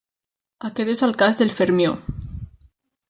[0.69, 1.93] Aquest és el cas del fermió.